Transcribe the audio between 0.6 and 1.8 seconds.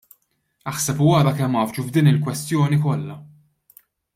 Aħseb u ara kemm